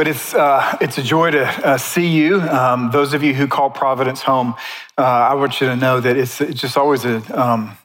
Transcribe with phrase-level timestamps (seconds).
[0.00, 2.40] But it's, uh, it's a joy to uh, see you.
[2.40, 4.54] Um, those of you who call Providence home,
[4.96, 7.76] uh, I want you to know that it's, it's just always a, um,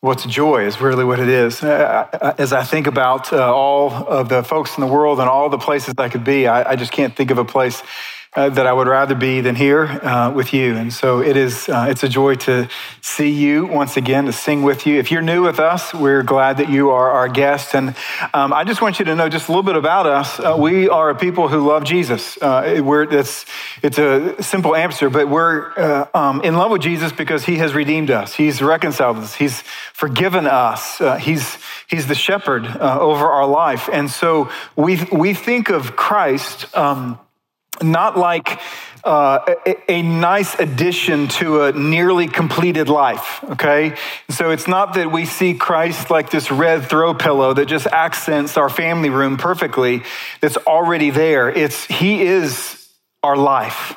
[0.00, 1.62] what's joy is really what it is.
[1.62, 5.50] Uh, as I think about uh, all of the folks in the world and all
[5.50, 7.82] the places I could be, I, I just can't think of a place
[8.34, 10.74] uh, that I would rather be than here uh, with you.
[10.74, 12.66] And so it is, uh, it's a joy to
[13.02, 14.98] see you once again, to sing with you.
[14.98, 17.74] If you're new with us, we're glad that you are our guest.
[17.74, 17.94] And
[18.32, 20.40] um, I just want you to know just a little bit about us.
[20.40, 22.38] Uh, we are a people who love Jesus.
[22.40, 23.44] Uh, we're, it's,
[23.82, 27.74] it's a simple answer, but we're uh, um, in love with Jesus because he has
[27.74, 28.34] redeemed us.
[28.34, 29.34] He's reconciled us.
[29.34, 29.60] He's
[29.92, 31.02] forgiven us.
[31.20, 33.90] he's, he's the shepherd over our life.
[33.92, 37.18] And so we, we think of Christ um,
[37.80, 38.60] not like
[39.04, 43.96] uh, a, a, nice addition to a nearly completed life, okay?
[44.30, 48.56] So it's not that we see Christ like this red throw pillow that just accents
[48.56, 50.02] our family room perfectly,
[50.40, 51.48] that's already there.
[51.48, 52.88] It's He is
[53.24, 53.96] our life,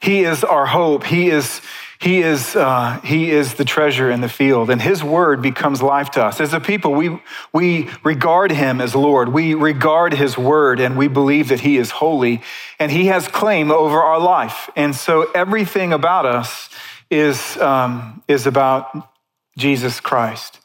[0.00, 1.60] He is our hope, He is
[2.00, 6.10] he is, uh, he is the treasure in the field, and his word becomes life
[6.12, 6.40] to us.
[6.40, 7.20] As a people, we,
[7.52, 9.28] we regard him as Lord.
[9.28, 12.40] We regard his word, and we believe that he is holy,
[12.78, 14.70] and he has claim over our life.
[14.76, 16.70] And so everything about us
[17.10, 19.10] is, um, is about
[19.58, 20.58] Jesus Christ.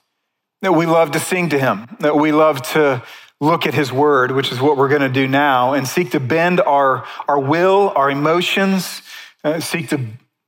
[0.61, 3.03] That we love to sing to him, that we love to
[3.41, 6.21] look at his word, which is what we're going to do now, and seek to
[6.21, 9.01] bend our, our will, our emotions,
[9.43, 9.99] uh, seek to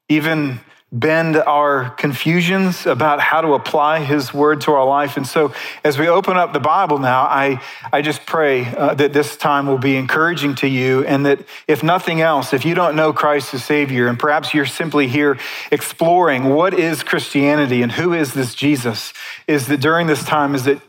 [0.07, 5.17] even bend our confusions about how to apply his word to our life.
[5.17, 9.11] And so, as we open up the Bible now, I, I just pray uh, that
[9.11, 12.95] this time will be encouraging to you, and that if nothing else, if you don't
[12.95, 15.37] know Christ as Savior, and perhaps you're simply here
[15.71, 19.13] exploring what is Christianity and who is this Jesus,
[19.45, 20.81] is that during this time, is that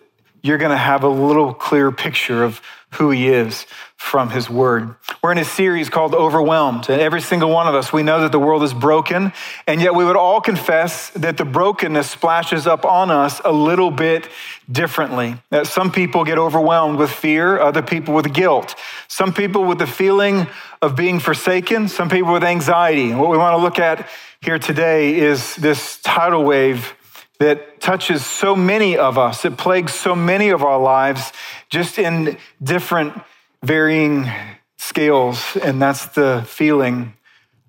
[0.43, 4.95] you're going to have a little clear picture of who he is from his word.
[5.23, 8.33] We're in a series called Overwhelmed, and every single one of us, we know that
[8.33, 9.33] the world is broken,
[9.67, 13.91] and yet we would all confess that the brokenness splashes up on us a little
[13.91, 14.29] bit
[14.71, 15.37] differently.
[15.51, 18.75] That some people get overwhelmed with fear, other people with guilt,
[19.09, 20.47] some people with the feeling
[20.81, 23.13] of being forsaken, some people with anxiety.
[23.13, 24.09] What we want to look at
[24.41, 26.95] here today is this tidal wave
[27.39, 31.33] that touches so many of us, it plagues so many of our lives,
[31.71, 33.15] just in different,
[33.63, 34.29] varying
[34.77, 37.15] scales, and that's the feeling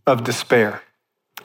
[0.08, 0.82] of despair.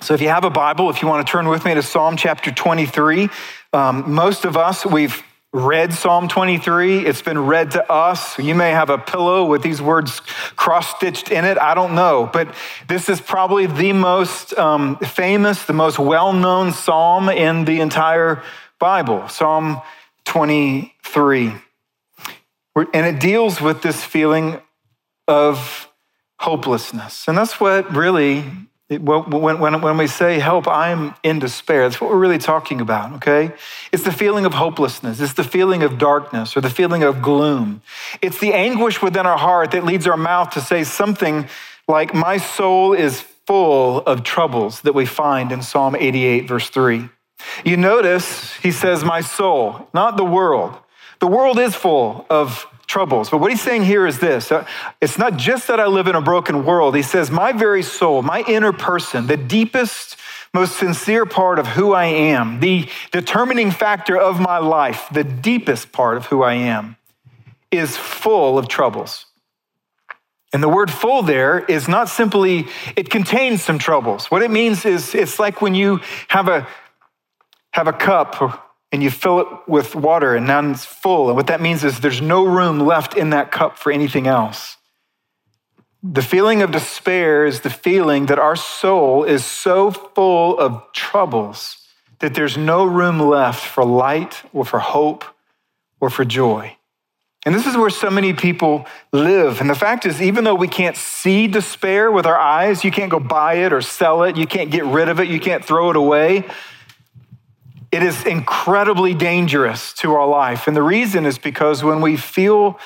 [0.00, 2.16] So, if you have a Bible, if you want to turn with me to Psalm
[2.16, 3.28] chapter 23,
[3.72, 5.22] um, most of us, we've
[5.54, 7.06] read Psalm 23.
[7.06, 8.36] It's been read to us.
[8.40, 10.18] You may have a pillow with these words
[10.56, 11.56] cross stitched in it.
[11.58, 12.28] I don't know.
[12.30, 12.52] But
[12.88, 18.42] this is probably the most um, famous, the most well known psalm in the entire
[18.80, 19.80] Bible Psalm
[20.24, 21.52] 23.
[22.92, 24.60] And it deals with this feeling
[25.28, 25.88] of
[26.40, 27.28] hopelessness.
[27.28, 28.44] And that's what really
[28.98, 33.12] when, when, when we say help, I'm in despair, that's what we're really talking about,
[33.14, 33.52] okay?
[33.92, 37.82] It's the feeling of hopelessness, it's the feeling of darkness or the feeling of gloom.
[38.22, 41.48] It's the anguish within our heart that leads our mouth to say something
[41.88, 47.08] like, My soul is full of troubles, that we find in Psalm 88, verse 3.
[47.64, 50.76] You notice he says, My soul, not the world.
[51.20, 53.28] The world is full of troubles.
[53.28, 54.64] But what he's saying here is this uh,
[55.00, 56.94] it's not just that I live in a broken world.
[56.94, 60.16] He says, My very soul, my inner person, the deepest,
[60.54, 65.90] most sincere part of who I am, the determining factor of my life, the deepest
[65.90, 66.96] part of who I am,
[67.72, 69.26] is full of troubles.
[70.52, 74.30] And the word full there is not simply, it contains some troubles.
[74.30, 76.68] What it means is it's like when you have a,
[77.72, 78.63] have a cup
[78.94, 81.26] and you fill it with water and now it's full.
[81.26, 84.76] And what that means is there's no room left in that cup for anything else.
[86.00, 91.78] The feeling of despair is the feeling that our soul is so full of troubles
[92.20, 95.24] that there's no room left for light or for hope
[95.98, 96.76] or for joy.
[97.44, 99.60] And this is where so many people live.
[99.60, 103.10] And the fact is, even though we can't see despair with our eyes, you can't
[103.10, 105.90] go buy it or sell it, you can't get rid of it, you can't throw
[105.90, 106.44] it away.
[107.94, 110.66] It is incredibly dangerous to our life.
[110.66, 112.80] And the reason is because when we feel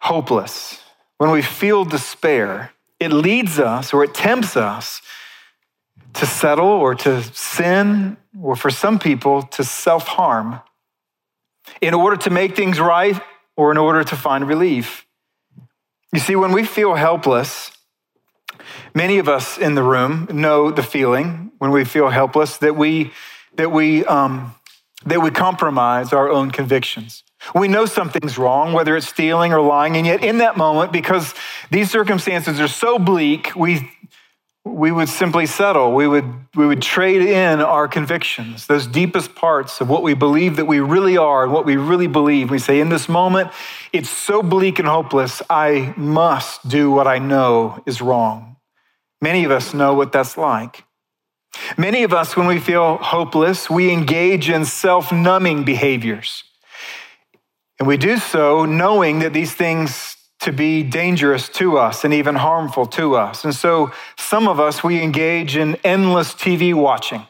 [0.00, 0.80] hopeless,
[1.16, 5.02] when we feel despair, it leads us or it tempts us
[6.14, 10.60] to settle or to sin, or for some people, to self harm
[11.80, 13.20] in order to make things right
[13.56, 15.04] or in order to find relief.
[16.12, 17.72] You see, when we feel helpless,
[18.94, 23.10] many of us in the room know the feeling when we feel helpless that we
[23.58, 24.54] that we, um,
[25.04, 27.24] that we compromise our own convictions.
[27.54, 31.34] We know something's wrong, whether it's stealing or lying, and yet in that moment, because
[31.70, 33.90] these circumstances are so bleak, we,
[34.64, 35.92] we would simply settle.
[35.92, 36.24] We would,
[36.54, 40.78] we would trade in our convictions, those deepest parts of what we believe that we
[40.80, 42.50] really are and what we really believe.
[42.50, 43.50] We say, in this moment,
[43.92, 48.56] it's so bleak and hopeless, I must do what I know is wrong.
[49.20, 50.84] Many of us know what that's like.
[51.76, 56.44] Many of us, when we feel hopeless, we engage in self numbing behaviors.
[57.78, 62.36] And we do so knowing that these things to be dangerous to us and even
[62.36, 63.44] harmful to us.
[63.44, 67.26] And so some of us, we engage in endless TV watching,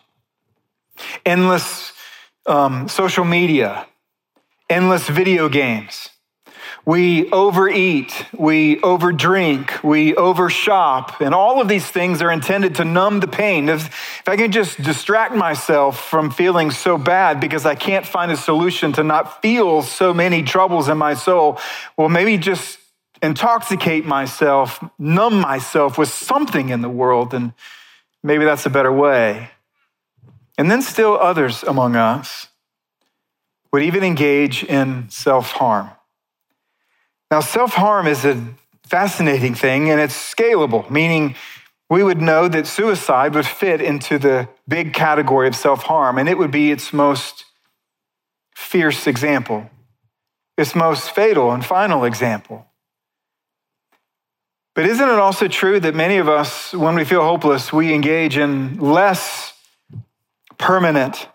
[1.25, 1.93] endless
[2.47, 3.87] um, social media,
[4.69, 6.11] endless video games.
[6.89, 13.21] We overeat, we overdrink, we overshop, and all of these things are intended to numb
[13.21, 13.69] the pain.
[13.69, 13.89] If,
[14.21, 18.39] if I can just distract myself from feeling so bad because I can't find a
[18.39, 21.59] solution to not feel so many troubles in my soul,
[21.99, 22.79] well, maybe just
[23.21, 27.53] intoxicate myself, numb myself with something in the world, and
[28.23, 29.51] maybe that's a better way.
[30.57, 32.49] And then still others among us
[33.75, 35.91] would even engage in self harm.
[37.31, 38.43] Now, self harm is a
[38.87, 41.35] fascinating thing and it's scalable, meaning
[41.91, 46.29] we would know that suicide would fit into the big category of self harm, and
[46.29, 47.45] it would be its most
[48.55, 49.71] fierce example,
[50.57, 52.67] its most fatal and final example.
[54.75, 58.37] But isn't it also true that many of us, when we feel hopeless, we engage
[58.37, 59.55] in less
[60.57, 61.27] permanent,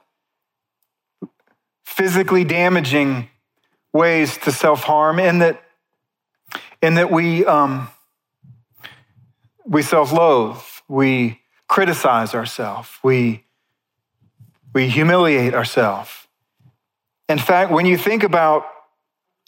[1.85, 3.29] physically damaging
[3.91, 5.61] ways to self harm, and that
[6.83, 7.87] in that we, um,
[9.65, 11.39] we self loathe, we
[11.69, 13.45] criticize ourselves, we,
[14.73, 16.27] we humiliate ourselves.
[17.29, 18.65] In fact, when you think about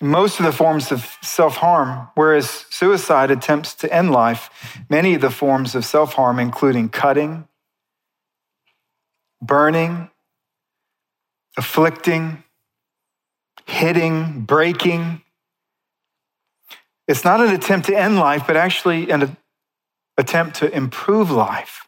[0.01, 4.49] most of the forms of self harm, whereas suicide attempts to end life,
[4.89, 7.49] many of the forms of self harm, including cutting,
[9.41, 10.09] burning,
[11.57, 12.45] afflicting,
[13.65, 15.21] hitting, breaking,
[17.07, 19.37] it's not an attempt to end life, but actually an
[20.17, 21.87] attempt to improve life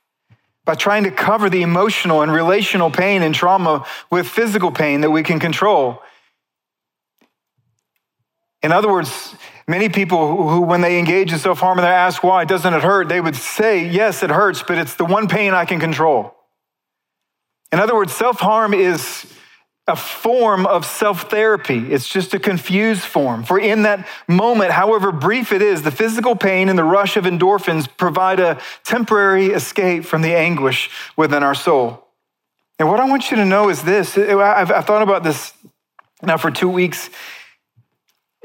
[0.65, 5.09] by trying to cover the emotional and relational pain and trauma with physical pain that
[5.09, 6.01] we can control.
[8.61, 9.35] In other words,
[9.67, 12.83] many people who, when they engage in self harm and they're asked why, doesn't it
[12.83, 13.07] hurt?
[13.07, 16.35] They would say, yes, it hurts, but it's the one pain I can control.
[17.71, 19.25] In other words, self harm is
[19.87, 21.93] a form of self therapy.
[21.93, 23.43] It's just a confused form.
[23.43, 27.23] For in that moment, however brief it is, the physical pain and the rush of
[27.23, 32.05] endorphins provide a temporary escape from the anguish within our soul.
[32.79, 35.53] And what I want you to know is this I've, thought about this
[36.21, 37.09] now for two weeks.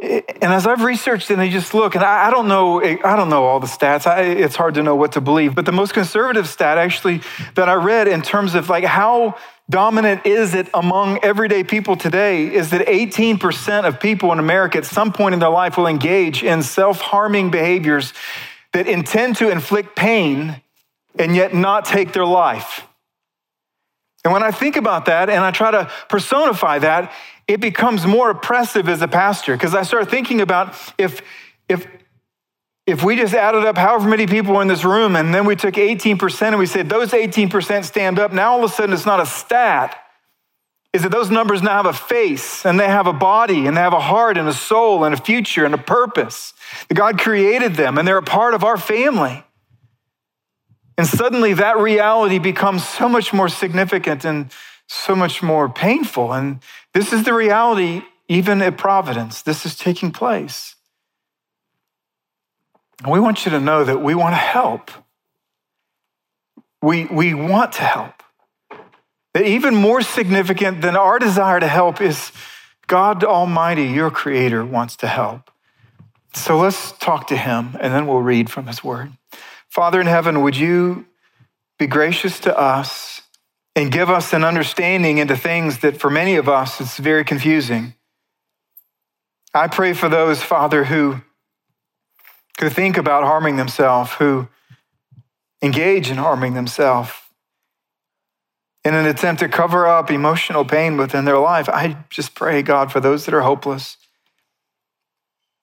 [0.00, 3.28] And as I've researched and I just look, and I, I don't know, I don't
[3.28, 4.06] know all the stats.
[4.06, 5.54] I, it's hard to know what to believe.
[5.54, 7.20] But the most conservative stat, actually,
[7.54, 9.36] that I read in terms of like how
[9.70, 14.85] dominant is it among everyday people today is that 18% of people in America at
[14.85, 18.12] some point in their life will engage in self harming behaviors
[18.73, 20.61] that intend to inflict pain
[21.19, 22.87] and yet not take their life.
[24.25, 27.12] And when I think about that and I try to personify that,
[27.49, 31.20] it becomes more oppressive as a pastor because I start thinking about if,
[31.69, 31.87] if,
[32.87, 35.54] if we just added up however many people were in this room and then we
[35.54, 39.06] took 18% and we said those 18% stand up, now all of a sudden it's
[39.06, 39.99] not a stat.
[40.92, 43.80] Is that those numbers now have a face and they have a body and they
[43.80, 46.52] have a heart and a soul and a future and a purpose.
[46.88, 49.42] That God created them and they're a part of our family.
[50.99, 54.52] And suddenly that reality becomes so much more significant and
[54.87, 56.35] so much more painful.
[56.35, 56.61] And
[56.92, 59.40] this is the reality even at Providence.
[59.40, 60.75] This is taking place.
[63.02, 64.90] And we want you to know that we want to help.
[66.80, 68.23] We, we want to help.
[69.35, 72.32] That even more significant than our desire to help is
[72.87, 75.50] God Almighty, your Creator, wants to help.
[76.35, 79.12] So let's talk to Him and then we'll read from His Word.
[79.68, 81.06] Father in heaven, would you
[81.78, 83.23] be gracious to us
[83.75, 87.94] and give us an understanding into things that for many of us it's very confusing?
[89.54, 91.23] I pray for those, Father, who
[92.61, 94.49] who think about harming themselves, who
[95.62, 97.12] engage in harming themselves
[98.85, 101.68] in an attempt to cover up emotional pain within their life.
[101.68, 103.97] I just pray, God, for those that are hopeless.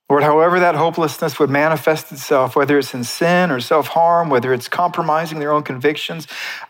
[0.09, 4.53] Lord, however that hopelessness would manifest itself, whether it's in sin or self harm, whether
[4.53, 6.27] it's compromising their own convictions,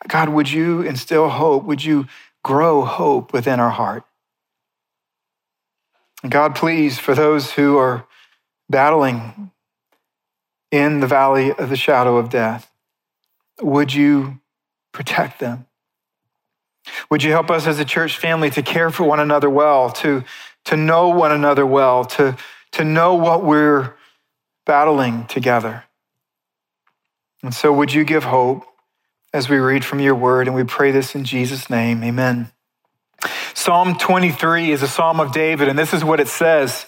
[0.08, 1.64] God, would you instill hope?
[1.64, 2.08] Would you
[2.44, 4.04] grow hope within our heart?
[6.28, 8.06] God, please, for those who are
[8.70, 9.52] battling
[10.72, 12.72] in the valley of the shadow of death,
[13.62, 14.40] would you
[14.92, 15.66] protect them?
[17.10, 20.24] Would you help us as a church family to care for one another well, to,
[20.66, 22.38] to know one another well, to,
[22.74, 23.96] to know what we're
[24.66, 25.84] battling together?
[27.44, 28.66] And so, would you give hope
[29.34, 30.48] as we read from your word?
[30.48, 32.04] And we pray this in Jesus' name.
[32.04, 32.52] Amen.
[33.54, 36.86] Psalm 23 is a psalm of David, and this is what it says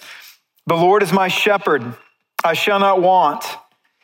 [0.66, 1.96] The Lord is my shepherd,
[2.44, 3.44] I shall not want.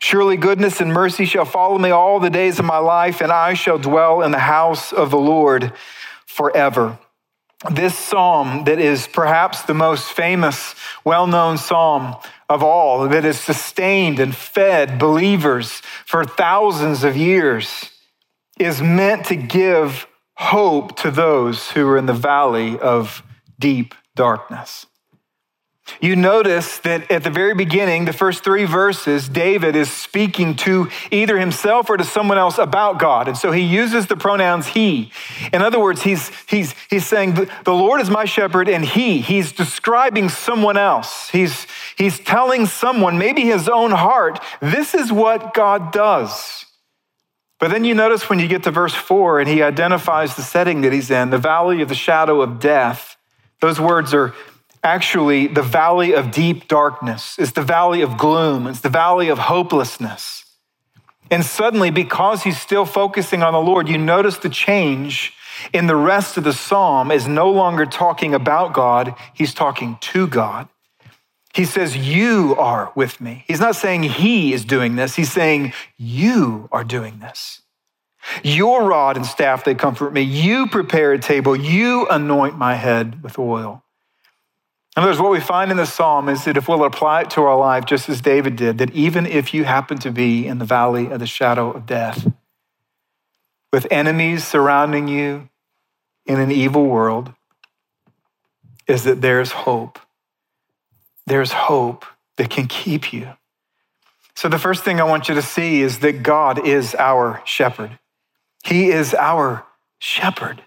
[0.00, 3.54] Surely goodness and mercy shall follow me all the days of my life, and I
[3.54, 5.72] shall dwell in the house of the Lord
[6.26, 6.98] forever.
[7.70, 10.74] This psalm, that is perhaps the most famous,
[11.04, 12.16] well known psalm
[12.48, 17.90] of all, that has sustained and fed believers for thousands of years
[18.58, 23.22] is meant to give hope to those who are in the valley of
[23.58, 24.86] deep darkness.
[26.00, 30.88] You notice that at the very beginning, the first three verses, David is speaking to
[31.10, 33.28] either himself or to someone else about God.
[33.28, 35.12] And so he uses the pronouns he.
[35.52, 39.20] In other words, he's, he's, he's saying, The Lord is my shepherd, and he.
[39.20, 41.28] He's describing someone else.
[41.28, 46.64] He's, he's telling someone, maybe his own heart, this is what God does.
[47.58, 50.80] But then you notice when you get to verse four and he identifies the setting
[50.80, 53.16] that he's in, the valley of the shadow of death.
[53.60, 54.34] Those words are
[54.84, 57.36] actually the valley of deep darkness.
[57.38, 58.66] It's the valley of gloom.
[58.66, 60.44] It's the valley of hopelessness.
[61.30, 65.32] And suddenly, because he's still focusing on the Lord, you notice the change
[65.72, 70.26] in the rest of the psalm is no longer talking about God, he's talking to
[70.26, 70.68] God.
[71.54, 73.44] He says, You are with me.
[73.46, 77.62] He's not saying he is doing this, he's saying, You are doing this.
[78.42, 80.22] Your rod and staff, they comfort me.
[80.22, 81.54] You prepare a table.
[81.54, 83.83] You anoint my head with oil.
[84.96, 87.30] In other words, what we find in the psalm is that if we'll apply it
[87.30, 90.58] to our life, just as David did, that even if you happen to be in
[90.58, 92.30] the valley of the shadow of death,
[93.72, 95.48] with enemies surrounding you
[96.26, 97.32] in an evil world,
[98.86, 99.98] is that there's hope
[101.26, 102.04] there's hope
[102.36, 103.28] that can keep you.
[104.36, 107.98] So, the first thing I want you to see is that God is our shepherd.
[108.64, 109.64] He is our
[109.98, 110.62] shepherd.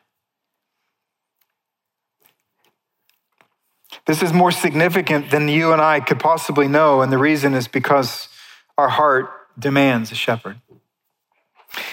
[4.08, 7.68] This is more significant than you and I could possibly know, and the reason is
[7.68, 8.30] because
[8.78, 10.62] our heart demands a shepherd.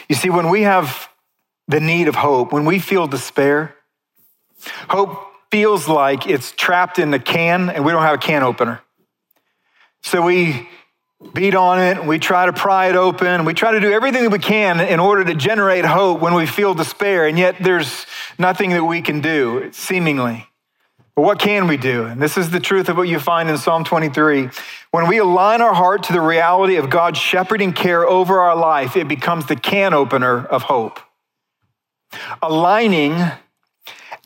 [0.09, 1.09] You see, when we have
[1.67, 3.75] the need of hope, when we feel despair,
[4.89, 8.81] hope feels like it's trapped in a can and we don't have a can opener.
[10.03, 10.69] So we
[11.33, 14.31] beat on it, we try to pry it open, we try to do everything that
[14.31, 18.07] we can in order to generate hope when we feel despair, and yet there's
[18.39, 20.47] nothing that we can do, seemingly.
[21.17, 22.05] But what can we do?
[22.07, 24.51] And this is the truth of what you find in Psalm 23.
[24.91, 28.97] When we align our heart to the reality of God's shepherding care over our life,
[28.97, 30.99] it becomes the can opener of hope.
[32.43, 33.17] Aligning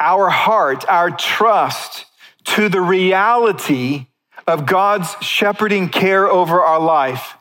[0.00, 2.07] our heart, our trust
[2.45, 4.07] to the reality
[4.47, 7.35] of God's shepherding care over our life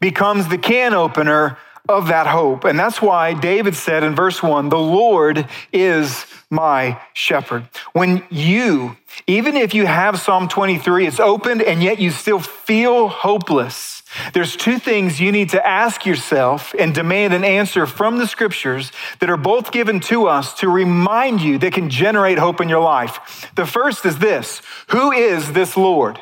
[0.00, 1.56] becomes the can opener
[1.88, 2.64] of that hope.
[2.64, 7.68] And that's why David said in verse 1 the Lord is my shepherd.
[7.92, 13.08] When you, even if you have Psalm 23, it's opened and yet you still feel
[13.08, 13.96] hopeless
[14.32, 18.92] there's two things you need to ask yourself and demand an answer from the scriptures
[19.18, 22.80] that are both given to us to remind you that can generate hope in your
[22.80, 23.50] life.
[23.56, 26.20] The first is this Who is this Lord?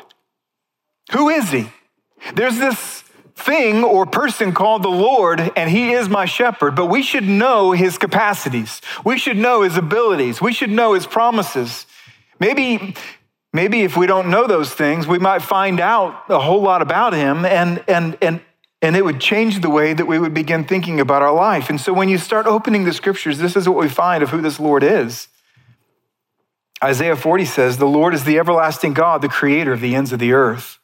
[1.11, 1.69] Who is he?
[2.33, 3.03] There's this
[3.35, 7.71] thing or person called the Lord, and he is my shepherd, but we should know
[7.71, 8.81] his capacities.
[9.03, 10.41] We should know his abilities.
[10.41, 11.85] We should know his promises.
[12.39, 12.95] Maybe
[13.55, 17.13] Maybe if we don't know those things, we might find out a whole lot about
[17.13, 18.41] him and, and, and,
[18.81, 21.69] and it would change the way that we would begin thinking about our life.
[21.69, 24.41] And so when you start opening the scriptures, this is what we find of who
[24.41, 25.29] this Lord is.
[26.83, 30.19] Isaiah 40 says, The Lord is the everlasting God, the creator of the ends of
[30.19, 30.77] the earth.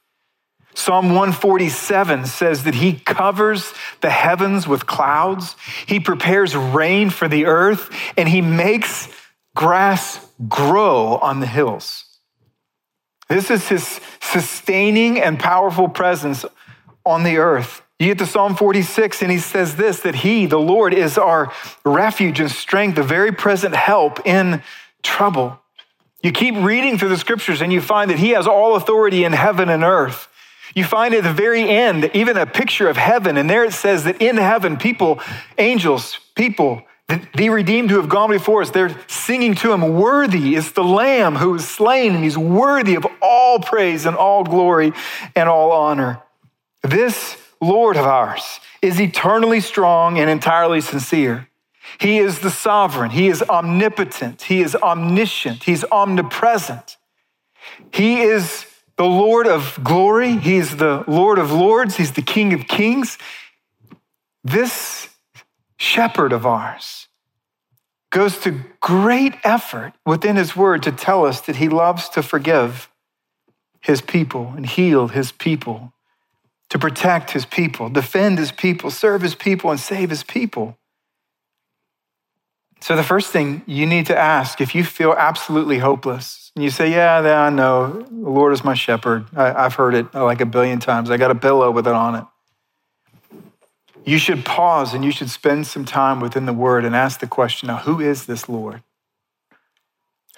[0.74, 7.46] Psalm 147 says that he covers the heavens with clouds, he prepares rain for the
[7.46, 9.10] earth, and he makes
[9.56, 12.06] grass grow on the hills.
[13.28, 16.46] This is his sustaining and powerful presence
[17.06, 17.82] on the earth.
[18.00, 21.54] You get to Psalm 46, and he says this that he, the Lord, is our
[21.86, 24.63] refuge and strength, the very present help in
[25.04, 25.60] trouble.
[26.24, 29.34] You keep reading through the scriptures, and you find that he has all authority in
[29.34, 30.28] heaven and earth.
[30.74, 34.06] You find at the very end even a picture of heaven, and there it says
[34.06, 35.20] that in heaven, people,
[35.58, 36.84] angels, people,
[37.36, 41.36] the redeemed who have gone before us, they're singing to him, Worthy is the Lamb
[41.36, 44.94] who was slain, and he's worthy of all praise and all glory
[45.36, 46.22] and all honor.
[46.84, 51.48] This Lord of ours is eternally strong and entirely sincere.
[52.00, 56.98] He is the sovereign, He is omnipotent, He is omniscient, He's omnipresent.
[57.94, 58.66] He is
[58.98, 63.17] the Lord of glory, He is the Lord of lords, He's the King of kings.
[64.43, 65.10] This
[65.77, 67.07] shepherd of ours
[68.12, 72.89] goes to great effort within his word to tell us that he loves to forgive
[73.79, 75.93] his people and heal his people,
[76.69, 80.77] to protect his people, defend his people, serve his people, and save his people.
[82.81, 86.70] So, the first thing you need to ask if you feel absolutely hopeless, and you
[86.70, 89.25] say, Yeah, yeah, I know, the Lord is my shepherd.
[89.36, 91.10] I, have heard it uh, like a billion times.
[91.10, 92.25] I got a pillow with it on it
[94.05, 97.27] you should pause and you should spend some time within the word and ask the
[97.27, 98.81] question now, who is this Lord?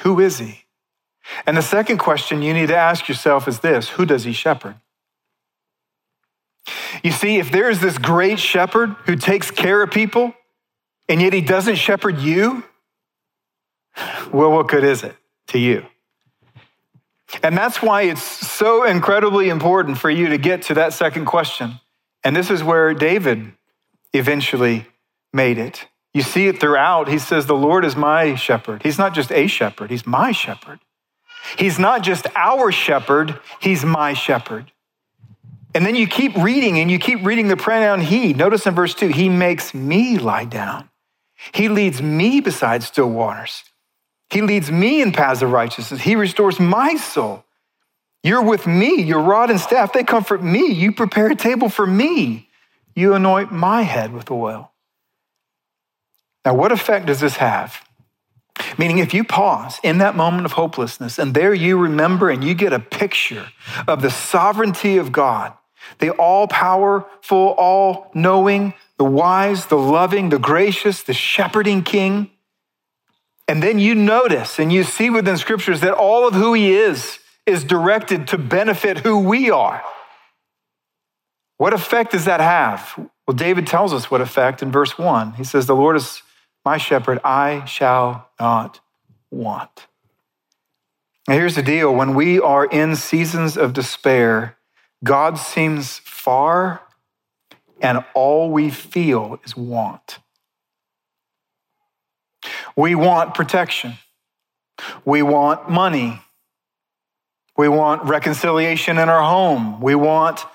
[0.01, 0.65] Who is he?
[1.46, 4.75] And the second question you need to ask yourself is this who does he shepherd?
[7.03, 10.34] You see, if there is this great shepherd who takes care of people
[11.08, 12.63] and yet he doesn't shepherd you,
[14.32, 15.15] well, what good is it
[15.48, 15.86] to you?
[17.42, 21.80] And that's why it's so incredibly important for you to get to that second question.
[22.24, 23.54] And this is where David
[24.13, 24.86] eventually
[25.34, 25.88] made it.
[26.13, 27.08] You see it throughout.
[27.08, 28.84] He says, The Lord is my shepherd.
[28.84, 30.80] He's not just a shepherd, He's my shepherd.
[31.58, 34.72] He's not just our shepherd, He's my shepherd.
[35.75, 38.34] And then you keep reading and you keep reading the pronoun he.
[38.34, 40.90] Notice in verse 2 He makes me lie down,
[41.54, 43.63] He leads me beside still waters.
[44.34, 46.02] He leads me in paths of righteousness.
[46.02, 47.43] He restores my soul.
[48.24, 50.72] You're with me, your rod and staff, they comfort me.
[50.72, 52.50] You prepare a table for me.
[52.96, 54.72] You anoint my head with oil.
[56.46, 57.84] Now, what effect does this have?
[58.78, 62.54] Meaning, if you pause in that moment of hopelessness and there you remember and you
[62.54, 63.48] get a picture
[63.88, 65.54] of the sovereignty of God,
[66.00, 72.30] the all powerful, all knowing, the wise, the loving, the gracious, the shepherding king.
[73.47, 77.19] And then you notice and you see within scriptures that all of who he is
[77.45, 79.84] is directed to benefit who we are.
[81.58, 82.93] What effect does that have?
[83.27, 85.34] Well, David tells us what effect in verse 1.
[85.34, 86.21] He says, The Lord is
[86.65, 88.79] my shepherd, I shall not
[89.29, 89.88] want.
[91.27, 94.58] Now, here's the deal when we are in seasons of despair,
[95.03, 96.82] God seems far,
[97.82, 100.19] and all we feel is want.
[102.75, 103.93] We want protection.
[105.05, 106.21] We want money.
[107.55, 109.79] We want reconciliation in our home.
[109.79, 110.45] We want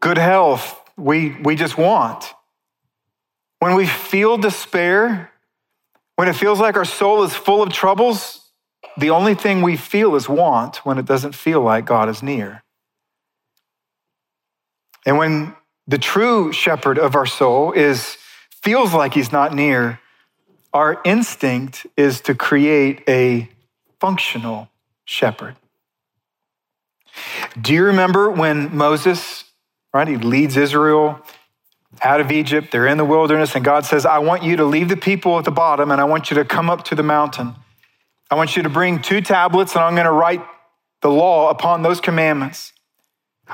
[0.00, 0.80] good health.
[0.96, 2.32] We, we just want.
[3.58, 5.32] When we feel despair,
[6.16, 8.40] when it feels like our soul is full of troubles,
[8.96, 12.62] the only thing we feel is want when it doesn't feel like God is near.
[15.06, 18.16] And when the true shepherd of our soul is
[18.62, 20.00] feels like he's not near,
[20.72, 23.48] our instinct is to create a
[24.00, 24.68] functional
[25.04, 25.56] shepherd.
[27.60, 29.44] Do you remember when Moses,
[29.92, 31.20] right, he leads Israel
[32.02, 34.88] out of Egypt, they're in the wilderness, and God says, I want you to leave
[34.88, 37.54] the people at the bottom and I want you to come up to the mountain.
[38.30, 40.44] I want you to bring two tablets and I'm going to write
[41.00, 42.72] the law upon those commandments.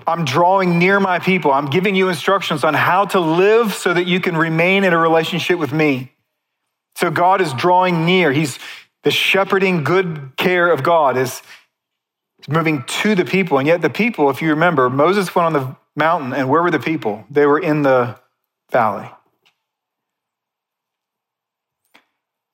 [0.06, 1.52] I'm drawing near my people.
[1.52, 4.98] I'm giving you instructions on how to live so that you can remain in a
[4.98, 6.13] relationship with me.
[6.96, 8.32] So God is drawing near.
[8.32, 8.58] He's,
[9.02, 11.42] the shepherding good care of God is
[12.48, 13.58] moving to the people.
[13.58, 16.70] And yet, the people, if you remember, Moses went on the mountain, and where were
[16.70, 17.24] the people?
[17.30, 18.18] They were in the
[18.70, 19.10] valley.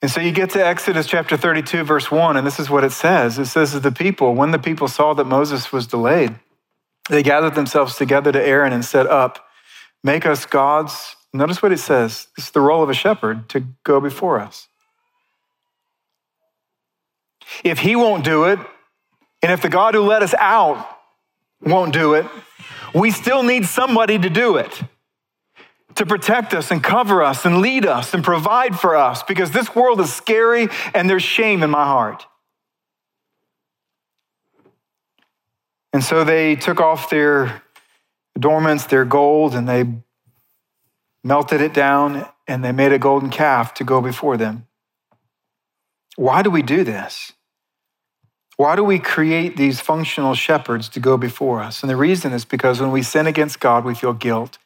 [0.03, 2.93] And so you get to Exodus chapter 32, verse 1, and this is what it
[2.93, 3.39] says.
[3.39, 6.37] It says that the people, when the people saw that Moses was delayed,
[7.11, 9.47] they gathered themselves together to Aaron and said, Up,
[10.03, 11.17] make us gods.
[11.33, 12.29] Notice what it says.
[12.37, 14.69] It's the role of a shepherd to go before us.
[17.65, 18.59] If he won't do it,
[19.43, 20.87] and if the God who let us out
[21.63, 22.27] won't do it,
[22.95, 24.83] we still need somebody to do it
[25.97, 29.75] to protect us and cover us and lead us and provide for us because this
[29.75, 32.27] world is scary and there's shame in my heart.
[35.93, 37.63] And so they took off their
[38.37, 39.85] adornments, their gold, and they
[41.23, 44.67] melted it down and they made a golden calf to go before them.
[46.17, 47.33] Why do we do this?
[48.57, 51.83] Why do we create these functional shepherds to go before us?
[51.83, 54.59] And the reason is because when we sin against God, we feel guilt.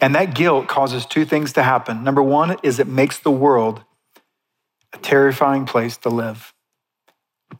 [0.00, 2.02] And that guilt causes two things to happen.
[2.02, 3.82] Number one is it makes the world
[4.94, 6.54] a terrifying place to live,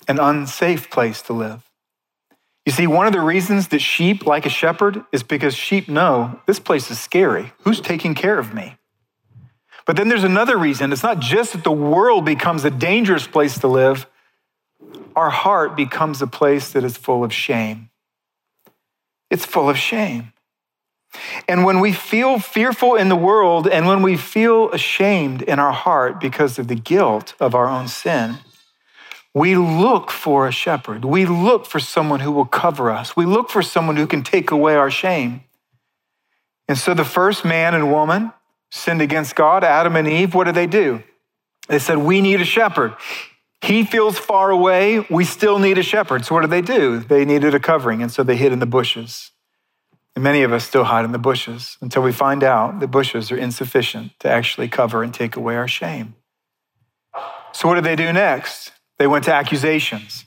[0.09, 1.63] an unsafe place to live.
[2.65, 6.41] You see, one of the reasons that sheep like a shepherd is because sheep know
[6.47, 7.53] this place is scary.
[7.63, 8.77] Who's taking care of me?
[9.85, 10.93] But then there's another reason.
[10.93, 14.07] It's not just that the world becomes a dangerous place to live,
[15.17, 17.91] our heart becomes a place that is full of shame.
[19.29, 20.33] It's full of shame.
[21.49, 25.73] And when we feel fearful in the world and when we feel ashamed in our
[25.73, 28.39] heart because of the guilt of our own sin,
[29.35, 31.05] we look for a shepherd.
[31.05, 33.17] We look for someone who will cover us.
[33.17, 35.45] We look for someone who can take away our shame.
[36.69, 38.33] And so the first man and woman
[38.71, 41.03] sinned against God, Adam and Eve, what did they do?
[41.69, 42.95] They said, We need a shepherd.
[43.63, 45.07] He feels far away.
[45.09, 46.25] We still need a shepherd.
[46.25, 46.99] So what did they do?
[46.99, 49.31] They needed a covering, and so they hid in the bushes.
[50.15, 53.31] And many of us still hide in the bushes until we find out the bushes
[53.33, 56.17] are insufficient to actually cover and take away our shame.
[57.53, 58.73] So what did they do next?
[59.03, 60.27] They went to accusations.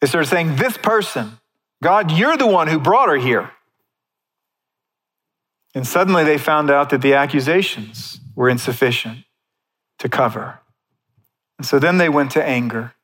[0.00, 1.38] They started saying, This person,
[1.80, 3.52] God, you're the one who brought her here.
[5.76, 9.18] And suddenly they found out that the accusations were insufficient
[10.00, 10.58] to cover.
[11.56, 12.94] And so then they went to anger.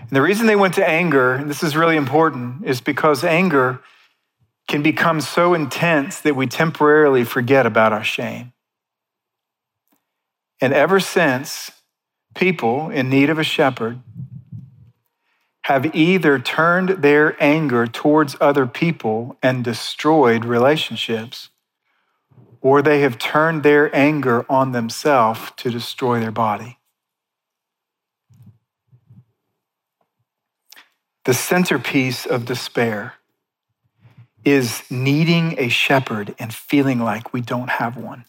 [0.00, 3.80] And the reason they went to anger, and this is really important, is because anger
[4.66, 8.54] can become so intense that we temporarily forget about our shame.
[10.58, 11.70] And ever since,
[12.34, 14.00] people in need of a shepherd
[15.68, 21.50] have either turned their anger towards other people and destroyed relationships,
[22.62, 26.78] or they have turned their anger on themselves to destroy their body.
[31.26, 33.16] The centerpiece of despair
[34.46, 38.24] is needing a shepherd and feeling like we don't have one.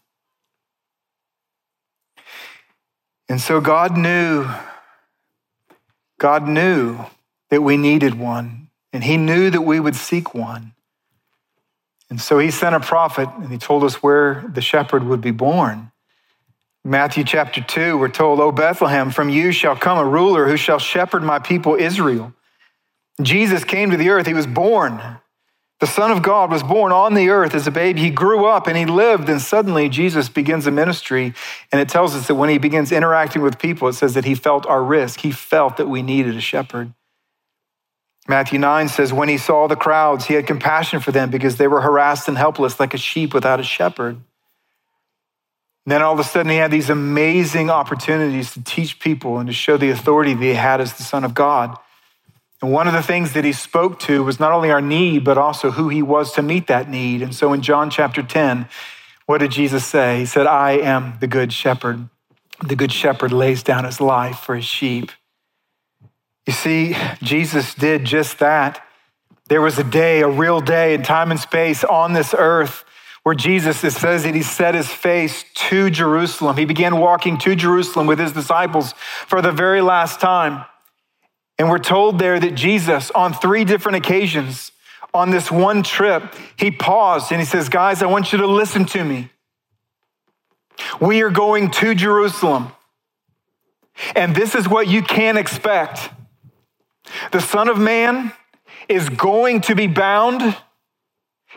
[3.29, 4.45] And so God knew,
[6.17, 7.05] God knew
[7.49, 10.73] that we needed one, and He knew that we would seek one.
[12.09, 15.31] And so He sent a prophet, and He told us where the shepherd would be
[15.31, 15.91] born.
[16.83, 20.79] Matthew chapter 2, we're told, O Bethlehem, from you shall come a ruler who shall
[20.79, 22.33] shepherd my people Israel.
[23.21, 25.19] Jesus came to the earth, He was born.
[25.79, 28.01] The Son of God was born on the earth as a baby.
[28.01, 31.33] He grew up and he lived, and suddenly Jesus begins a ministry.
[31.71, 34.35] And it tells us that when he begins interacting with people, it says that he
[34.35, 35.21] felt our risk.
[35.21, 36.93] He felt that we needed a shepherd.
[38.29, 41.67] Matthew 9 says, When he saw the crowds, he had compassion for them because they
[41.67, 44.17] were harassed and helpless like a sheep without a shepherd.
[44.17, 49.47] And then all of a sudden, he had these amazing opportunities to teach people and
[49.47, 51.75] to show the authority that he had as the Son of God.
[52.61, 55.39] And one of the things that he spoke to was not only our need, but
[55.39, 57.23] also who he was to meet that need.
[57.23, 58.67] And so in John chapter 10,
[59.25, 60.19] what did Jesus say?
[60.19, 62.07] He said, I am the good shepherd.
[62.63, 65.11] The good shepherd lays down his life for his sheep.
[66.49, 68.83] You see, Jesus did just that.
[69.49, 72.85] There was a day, a real day in time and space on this earth
[73.21, 76.57] where Jesus, it says that he set his face to Jerusalem.
[76.57, 78.93] He began walking to Jerusalem with his disciples
[79.27, 80.65] for the very last time.
[81.59, 84.71] And we're told there that Jesus, on three different occasions,
[85.13, 88.85] on this one trip, he paused and he says, Guys, I want you to listen
[88.85, 89.29] to me.
[90.99, 92.71] We are going to Jerusalem.
[94.15, 96.09] And this is what you can expect.
[97.31, 98.31] The Son of Man
[98.87, 100.55] is going to be bound.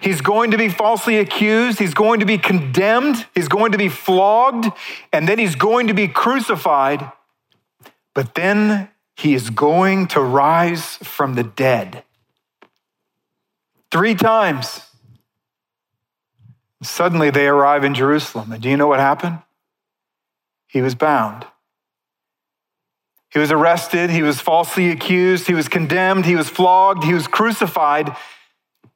[0.00, 1.78] He's going to be falsely accused.
[1.78, 3.26] He's going to be condemned.
[3.34, 4.66] He's going to be flogged.
[5.12, 7.10] And then he's going to be crucified.
[8.14, 12.04] But then he is going to rise from the dead.
[13.90, 14.80] Three times.
[16.82, 18.52] Suddenly they arrive in Jerusalem.
[18.52, 19.38] And do you know what happened?
[20.66, 21.46] He was bound.
[23.32, 27.26] He was arrested, he was falsely accused, he was condemned, he was flogged, he was
[27.26, 28.14] crucified.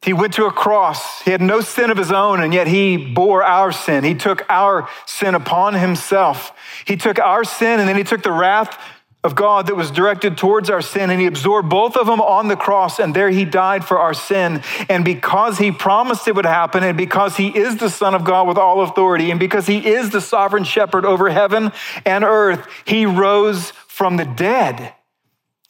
[0.03, 1.22] He went to a cross.
[1.22, 4.05] He had no sin of his own, and yet he bore our sin.
[4.05, 6.53] He took our sin upon himself.
[6.87, 8.79] He took our sin, and then he took the wrath
[9.25, 12.46] of God that was directed towards our sin, and he absorbed both of them on
[12.46, 14.62] the cross, and there he died for our sin.
[14.88, 18.46] And because he promised it would happen, and because he is the Son of God
[18.46, 21.72] with all authority, and because he is the sovereign shepherd over heaven
[22.05, 24.93] and earth, he rose from the dead.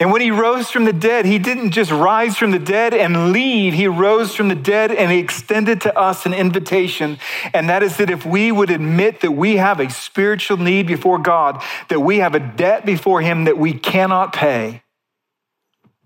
[0.01, 3.31] And when he rose from the dead, he didn't just rise from the dead and
[3.31, 3.73] leave.
[3.73, 7.21] He rose from the dead and he extended to us an invitation.
[7.55, 11.21] And that is that if we would admit that we have a spiritual need before
[11.21, 14.83] God, that we have a debt before him that we cannot pay,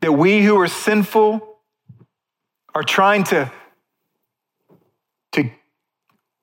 [0.01, 1.57] that we who are sinful
[2.75, 3.51] are trying to,
[5.33, 5.51] to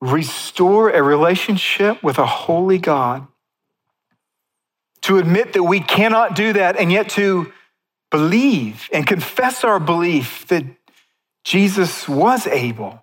[0.00, 3.28] restore a relationship with a holy God
[5.08, 7.50] to admit that we cannot do that and yet to
[8.10, 10.64] believe and confess our belief that
[11.44, 13.02] Jesus was able,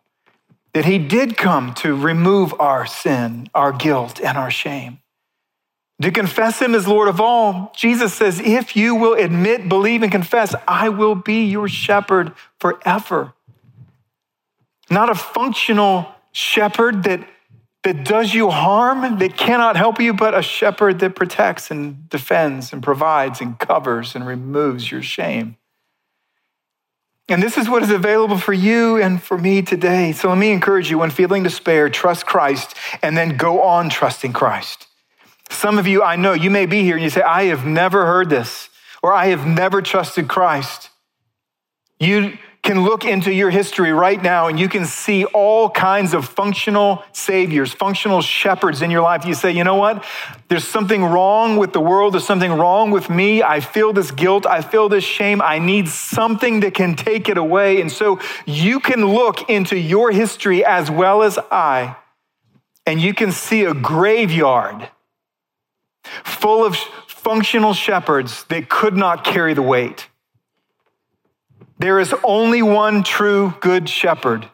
[0.73, 4.99] that he did come to remove our sin, our guilt, and our shame.
[6.03, 10.11] To confess him as Lord of all, Jesus says, if you will admit, believe, and
[10.11, 13.33] confess, I will be your shepherd forever.
[14.91, 17.27] Not a functional shepherd that
[17.85, 22.73] that does you harm, that cannot help you, but a shepherd that protects and defends
[22.73, 25.55] and provides and covers and removes your shame.
[27.27, 30.11] And this is what is available for you and for me today.
[30.11, 34.33] So let me encourage you when feeling despair, trust Christ and then go on trusting
[34.33, 34.87] Christ.
[35.49, 38.05] Some of you, I know, you may be here and you say, I have never
[38.05, 38.69] heard this,
[39.01, 40.89] or I have never trusted Christ.
[41.99, 46.25] You can look into your history right now and you can see all kinds of
[46.25, 49.23] functional saviors, functional shepherds in your life.
[49.23, 50.03] You say, you know what?
[50.49, 52.15] There's something wrong with the world.
[52.15, 53.43] There's something wrong with me.
[53.43, 54.47] I feel this guilt.
[54.47, 55.41] I feel this shame.
[55.41, 57.79] I need something that can take it away.
[57.79, 61.95] And so you can look into your history as well as I,
[62.87, 64.89] and you can see a graveyard
[66.23, 66.75] full of
[67.07, 70.09] functional shepherds that could not carry the weight.
[71.77, 74.49] There is only one true good shepherd.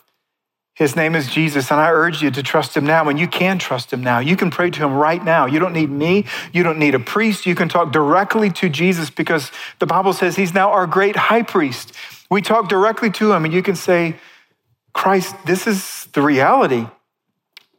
[0.74, 3.08] His name is Jesus, and I urge you to trust him now.
[3.08, 4.20] And you can trust him now.
[4.20, 5.46] You can pray to him right now.
[5.46, 6.26] You don't need me.
[6.54, 7.46] You don't need a priest.
[7.46, 11.44] You can talk directly to Jesus because the Bible says he's now our great high
[11.44, 11.94] priest.
[12.32, 14.16] We talk directly to him, and you can say,
[14.94, 16.88] Christ, this is the reality.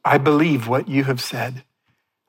[0.05, 1.65] I believe what you have said.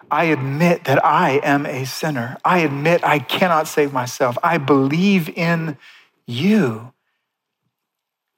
[0.09, 2.37] I admit that I am a sinner.
[2.45, 4.37] I admit I cannot save myself.
[4.43, 5.77] I believe in
[6.25, 6.93] you.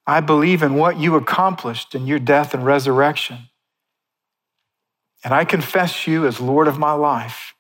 [0.08, 3.50] I believe in what you accomplished in your death and resurrection.
[5.24, 7.56] And I confess you as Lord of my life,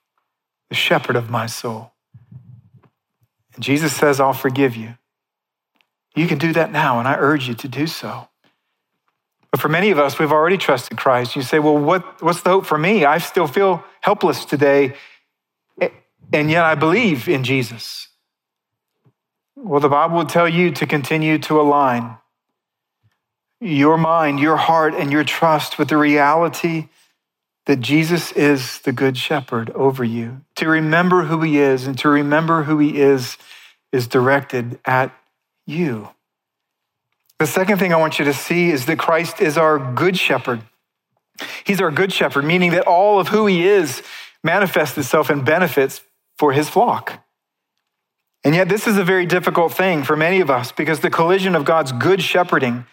[0.70, 1.94] the shepherd of my soul.
[3.56, 4.96] And Jesus says, I'll forgive you.
[6.16, 8.30] You can do that now, and I urge you to do so.
[9.52, 11.36] But for many of us, we've already trusted Christ.
[11.36, 13.06] You say, well, what, what's the hope for me?
[13.06, 14.94] I still feel helpless today,
[16.32, 18.10] and yet I believe in Jesus.
[19.56, 22.18] Well, the Bible would tell you to continue to align
[23.62, 26.90] your mind, your heart, and your trust with the reality
[27.66, 30.42] that Jesus is the good shepherd over you.
[30.58, 33.38] To remember who he is and to remember who he is
[33.92, 35.16] is directed at
[35.66, 36.10] you.
[37.40, 40.62] The second thing I want you to see is that Christ is our good shepherd.
[41.66, 44.04] He's our good shepherd, meaning that all of who he is
[44.44, 46.02] manifests itself in benefits
[46.38, 47.26] for his flock.
[48.44, 51.56] And yet, this is a very difficult thing for many of us because the collision
[51.56, 52.86] of God's good shepherding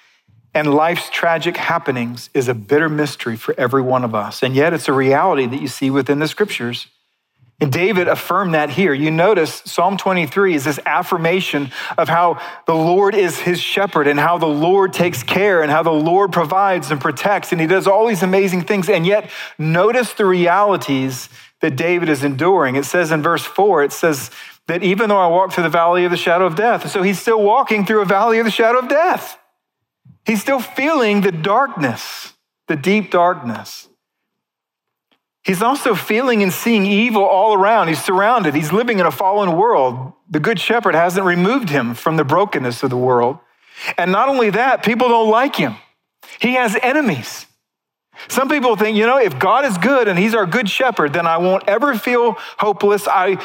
[0.55, 4.43] and life's tragic happenings is a bitter mystery for every one of us.
[4.43, 6.89] And yet it's a reality that you see within the scriptures.
[7.61, 8.93] And David affirmed that here.
[8.93, 14.19] You notice Psalm 23 is this affirmation of how the Lord is his shepherd and
[14.19, 17.53] how the Lord takes care and how the Lord provides and protects.
[17.53, 18.89] And he does all these amazing things.
[18.89, 21.29] And yet, notice the realities
[21.61, 22.75] that David is enduring.
[22.75, 24.33] It says in verse 4, it says
[24.67, 27.21] that even though I walk through the valley of the shadow of death, so he's
[27.21, 29.39] still walking through a valley of the shadow of death.
[30.25, 32.35] He's still feeling the darkness,
[32.69, 33.89] the deep darkness.
[35.45, 37.89] He's also feeling and seeing evil all around.
[37.89, 38.55] He's surrounded.
[38.55, 40.13] He's living in a fallen world.
[40.31, 43.39] The Good Shepherd hasn't removed him from the brokenness of the world.
[43.99, 45.77] And not only that, people don't like him.
[46.41, 47.47] He has enemies.
[48.29, 51.27] Some people think, you know, if God is good and he's our good shepherd, then
[51.27, 53.09] I won't ever feel hopeless.
[53.09, 53.43] I,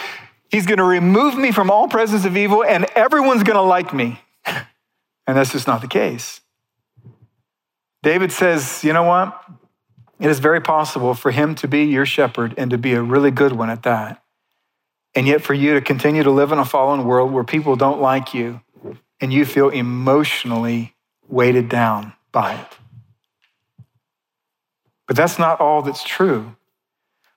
[0.51, 3.93] he's going to remove me from all presence of evil and everyone's going to like
[3.93, 4.21] me.
[5.29, 6.39] And that's just not the case.
[8.07, 9.37] David says, you know what?
[10.17, 13.31] It is very possible for him to be your shepherd and to be a really
[13.31, 14.23] good one at that.
[15.13, 17.99] And yet, for you to continue to live in a fallen world where people don't
[17.99, 18.61] like you
[19.19, 20.95] and you feel emotionally
[21.27, 22.77] weighted down by it.
[25.05, 26.55] But that's not all that's true.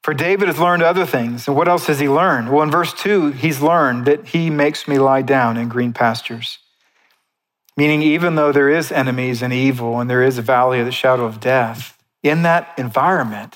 [0.04, 1.48] For David has learned other things.
[1.48, 2.52] And what else has he learned?
[2.52, 6.60] Well, in verse 2, he's learned that he makes me lie down in green pastures.
[7.80, 10.92] Meaning, even though there is enemies and evil and there is a valley of the
[11.02, 13.52] shadow of death, in that environment,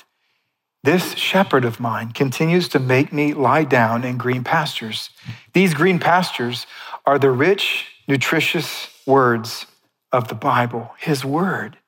[0.85, 5.09] This shepherd of mine continues to make me lie down in green pastures.
[5.53, 6.67] These green pastures
[7.07, 9.65] are the rich, nutritious words
[10.11, 11.79] of the Bible, his word.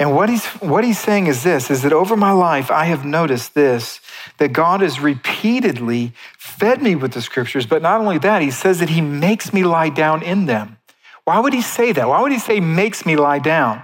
[0.00, 3.04] And what he's, what he's saying is this is that over my life, I have
[3.04, 4.00] noticed this
[4.38, 8.80] that God has repeatedly fed me with the scriptures, but not only that, he says
[8.80, 10.78] that he makes me lie down in them.
[11.26, 12.08] Why would he say that?
[12.08, 13.82] Why would he say makes me lie down?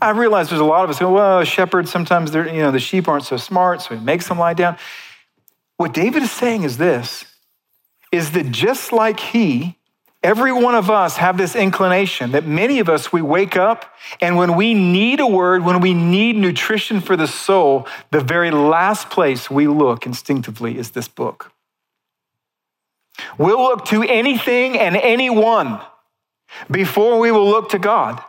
[0.00, 2.78] I realize there's a lot of us go, well, shepherds, sometimes they're, you know, the
[2.78, 4.76] sheep aren't so smart, so he makes them lie down.
[5.78, 7.24] What David is saying is this
[8.12, 9.78] is that just like he,
[10.22, 14.36] Every one of us have this inclination that many of us, we wake up and
[14.36, 19.10] when we need a word, when we need nutrition for the soul, the very last
[19.10, 21.50] place we look instinctively is this book.
[23.36, 25.80] We'll look to anything and anyone
[26.70, 28.22] before we will look to God.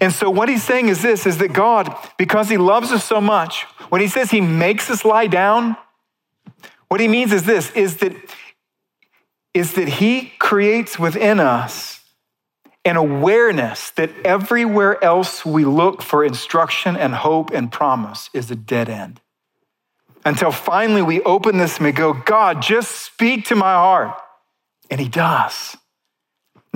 [0.00, 3.20] And so what he's saying is this is that God, because he loves us so
[3.20, 5.76] much, when he says he makes us lie down,
[6.88, 8.14] what he means is this is that
[9.56, 12.04] is that He creates within us
[12.84, 18.54] an awareness that everywhere else we look for instruction and hope and promise is a
[18.54, 19.18] dead end.
[20.26, 24.14] Until finally we open this and we go, God, just speak to my heart.
[24.90, 25.78] And He does.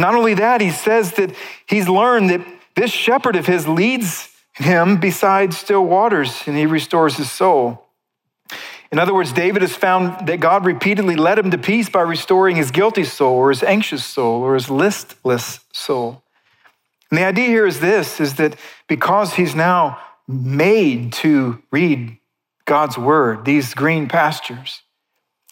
[0.00, 1.34] Not only that, He says that
[1.66, 7.16] He's learned that this shepherd of His leads him beside still waters and He restores
[7.16, 7.86] his soul.
[8.92, 12.56] In other words, David has found that God repeatedly led him to peace by restoring
[12.56, 16.24] his guilty soul or his anxious soul or his listless soul.
[17.10, 18.56] And the idea here is this is that
[18.88, 22.18] because he's now made to read
[22.64, 24.82] God's word, these green pastures,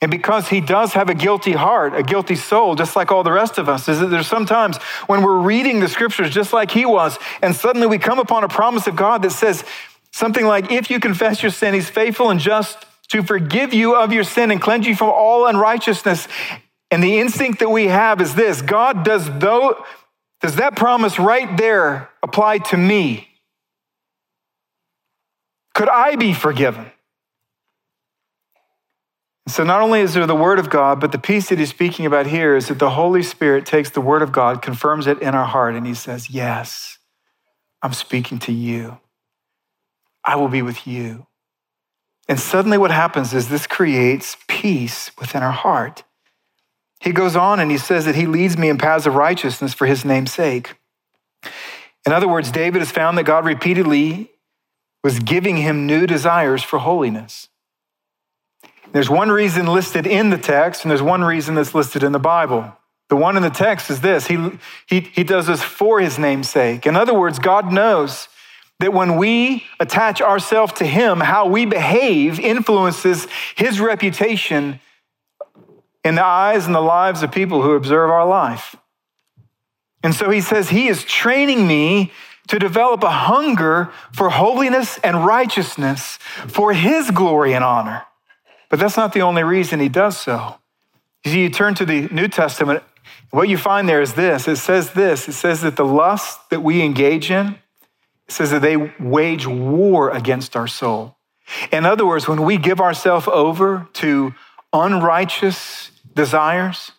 [0.00, 3.32] and because he does have a guilty heart, a guilty soul, just like all the
[3.32, 6.86] rest of us, is that there's sometimes when we're reading the scriptures just like he
[6.86, 9.64] was, and suddenly we come upon a promise of God that says
[10.12, 14.12] something like, if you confess your sin, he's faithful and just to forgive you of
[14.12, 16.28] your sin and cleanse you from all unrighteousness.
[16.90, 19.84] And the instinct that we have is this God does though
[20.40, 23.28] does that promise right there apply to me?
[25.74, 26.90] Could I be forgiven?
[29.48, 32.04] So, not only is there the Word of God, but the peace that he's speaking
[32.04, 35.34] about here is that the Holy Spirit takes the Word of God, confirms it in
[35.34, 36.98] our heart, and he says, Yes,
[37.82, 38.98] I'm speaking to you.
[40.22, 41.26] I will be with you.
[42.28, 46.04] And suddenly, what happens is this creates peace within our heart.
[47.00, 49.86] He goes on and he says that he leads me in paths of righteousness for
[49.86, 50.74] his name's sake.
[52.04, 54.30] In other words, David has found that God repeatedly
[55.02, 57.48] was giving him new desires for holiness.
[58.92, 62.18] There's one reason listed in the text, and there's one reason that's listed in the
[62.18, 62.74] Bible.
[63.08, 64.50] The one in the text is this He,
[64.86, 66.86] he, he does this for his name's sake.
[66.86, 68.28] In other words, God knows
[68.80, 74.80] that when we attach ourselves to Him, how we behave influences His reputation
[76.04, 78.76] in the eyes and the lives of people who observe our life.
[80.02, 82.12] And so He says, He is training me
[82.48, 88.04] to develop a hunger for holiness and righteousness for His glory and honor.
[88.68, 90.56] But that's not the only reason He does so.
[91.24, 92.82] You see, you turn to the New Testament,
[93.30, 96.62] what you find there is this it says this it says that the lust that
[96.62, 97.58] we engage in,
[98.26, 101.16] it says that they wage war against our soul.
[101.72, 104.34] In other words, when we give ourselves over to
[104.72, 106.92] unrighteous desires,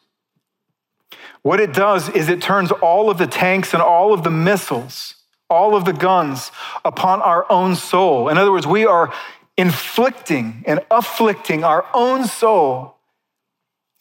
[1.41, 5.15] what it does is it turns all of the tanks and all of the missiles,
[5.49, 6.51] all of the guns
[6.83, 8.27] upon our own soul.
[8.27, 9.13] In other words, we are
[9.59, 12.95] inflicting and afflicting our own soul.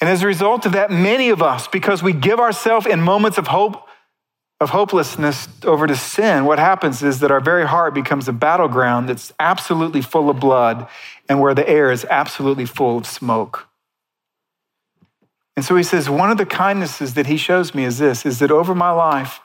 [0.01, 3.38] And as a result of that, many of us, because we give ourselves in moments
[3.38, 3.85] of hope
[4.61, 9.09] of hopelessness over to sin, what happens is that our very heart becomes a battleground
[9.09, 10.88] that's absolutely full of blood
[11.29, 13.68] and where the air is absolutely full of smoke.
[15.57, 18.38] And so he says, one of the kindnesses that he shows me is this is
[18.40, 19.40] that over my life,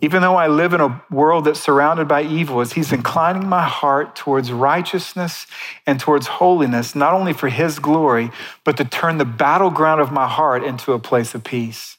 [0.00, 3.62] even though I live in a world that's surrounded by evil, is he's inclining my
[3.62, 5.46] heart towards righteousness
[5.86, 8.30] and towards holiness, not only for his glory,
[8.64, 11.96] but to turn the battleground of my heart into a place of peace.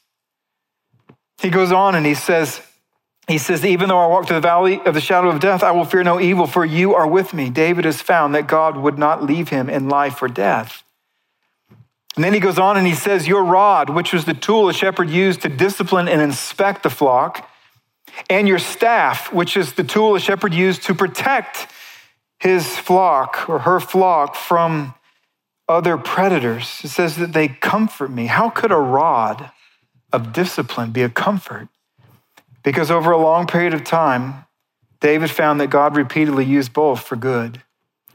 [1.40, 2.62] He goes on and he says,
[3.28, 5.72] he says, even though I walk through the valley of the shadow of death, I
[5.72, 7.50] will fear no evil, for you are with me.
[7.50, 10.84] David has found that God would not leave him in life or death.
[12.14, 14.72] And then he goes on and he says, Your rod, which was the tool a
[14.72, 17.50] shepherd used to discipline and inspect the flock,
[18.28, 21.68] and your staff, which is the tool a shepherd used to protect
[22.38, 24.94] his flock or her flock from
[25.68, 26.80] other predators.
[26.84, 28.26] It says that they comfort me.
[28.26, 29.50] How could a rod
[30.12, 31.68] of discipline be a comfort.
[32.62, 34.46] Because over a long period of time,
[35.00, 37.62] David found that God repeatedly used both for good.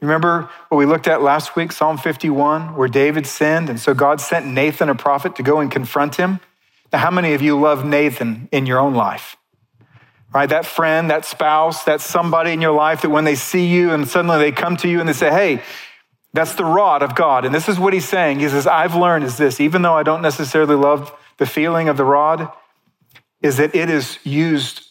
[0.02, 4.20] Remember what we looked at last week, Psalm 51, where David sinned, and so God
[4.20, 6.40] sent Nathan, a prophet, to go and confront him?
[6.92, 9.38] Now, how many of you love Nathan in your own life?
[10.34, 10.48] Right?
[10.48, 14.08] That friend, that spouse, that somebody in your life that when they see you and
[14.08, 15.62] suddenly they come to you and they say, hey,
[16.34, 17.44] that's the rod of God.
[17.44, 18.40] And this is what he's saying.
[18.40, 21.98] He says, I've learned is this, even though I don't necessarily love the feeling of
[21.98, 22.50] the rod,
[23.42, 24.86] is that it is used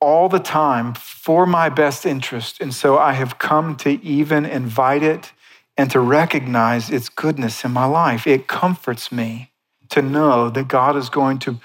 [0.00, 2.60] all the time for my best interest.
[2.60, 5.32] And so I have come to even invite it
[5.76, 8.26] and to recognize its goodness in my life.
[8.26, 9.50] It comforts me
[9.90, 11.58] to know that God is going to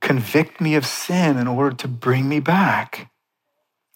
[0.00, 3.10] convict me of sin in order to bring me back.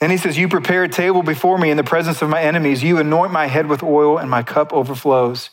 [0.00, 2.82] Then he says, You prepare a table before me in the presence of my enemies.
[2.82, 5.50] You anoint my head with oil, and my cup overflows.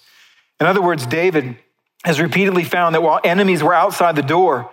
[0.60, 1.58] In other words, David
[2.04, 4.72] has repeatedly found that while enemies were outside the door,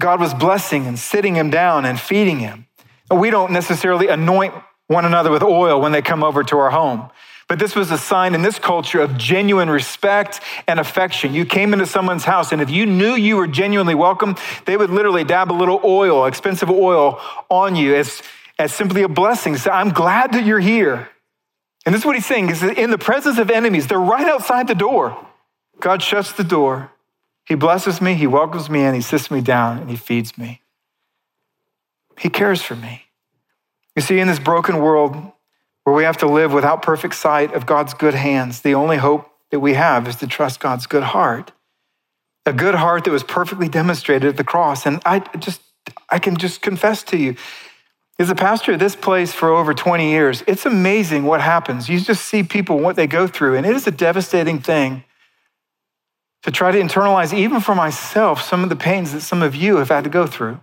[0.00, 2.66] God was blessing and sitting him down and feeding him.
[3.10, 4.54] We don't necessarily anoint
[4.86, 7.10] one another with oil when they come over to our home.
[7.48, 11.32] But this was a sign in this culture of genuine respect and affection.
[11.32, 14.36] You came into someone's house, and if you knew you were genuinely welcome,
[14.66, 17.18] they would literally dab a little oil, expensive oil,
[17.48, 18.22] on you as,
[18.58, 19.56] as simply a blessing.
[19.56, 21.08] Say, I'm glad that you're here.
[21.86, 24.68] And this is what he's saying is in the presence of enemies, they're right outside
[24.68, 25.16] the door.
[25.80, 26.92] God shuts the door.
[27.46, 30.60] He blesses me, he welcomes me in, he sits me down, and he feeds me.
[32.18, 33.04] He cares for me.
[33.96, 35.32] You see, in this broken world,
[35.88, 39.30] where we have to live without perfect sight of God's good hands, the only hope
[39.50, 41.50] that we have is to trust God's good heart.
[42.44, 44.84] A good heart that was perfectly demonstrated at the cross.
[44.84, 45.62] And I just,
[46.10, 47.36] I can just confess to you,
[48.18, 51.88] as a pastor of this place for over 20 years, it's amazing what happens.
[51.88, 55.04] You just see people, what they go through, and it is a devastating thing
[56.42, 59.76] to try to internalize, even for myself, some of the pains that some of you
[59.76, 60.60] have had to go through.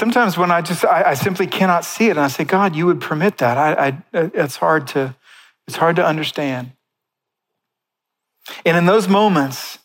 [0.00, 2.86] Sometimes when I just, I, I, simply cannot see it, and I say, God, you
[2.86, 3.58] would permit that.
[3.58, 5.14] I, I, it's hard to,
[5.68, 6.72] it's hard to understand.
[8.64, 9.78] And in those moments,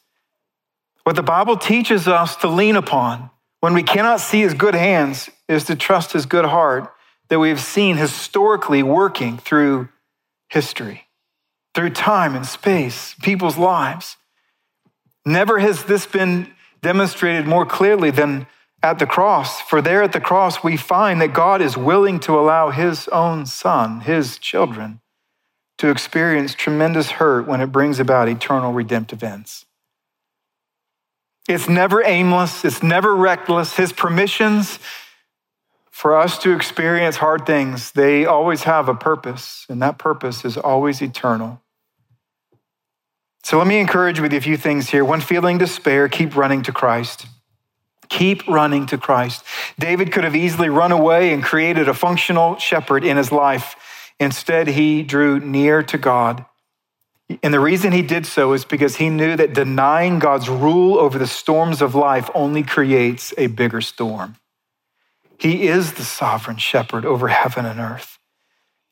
[1.04, 5.30] what the Bible teaches us to lean upon when we cannot see his good hands
[5.50, 6.94] is to trust his good heart
[7.28, 9.90] that we have seen historically working through
[10.48, 11.08] history,
[11.74, 14.16] through time and space, people's lives.
[15.26, 18.48] Never has this been demonstrated more clearly than
[18.84, 19.62] at the cross.
[19.62, 23.46] For there at the cross, we find that God is willing to allow his own
[23.46, 25.02] son, his children,
[25.78, 29.66] to experience tremendous hurt when it brings about eternal redemptive ends.
[31.48, 33.76] It's never aimless, it's never reckless.
[33.76, 34.80] His permissions
[35.96, 40.58] for us to experience hard things, they always have a purpose, and that purpose is
[40.58, 41.62] always eternal.
[43.44, 45.06] So let me encourage you with a few things here.
[45.06, 47.28] When feeling despair, keep running to Christ.
[48.10, 49.44] Keep running to Christ.
[49.80, 53.76] David could have easily run away and created a functional shepherd in his life.
[54.20, 56.46] Instead, he drew near to God.
[57.42, 61.18] And the reason he did so is because he knew that denying God's rule over
[61.18, 64.36] the storms of life only creates a bigger storm.
[65.38, 68.20] He is the sovereign shepherd over heaven and earth.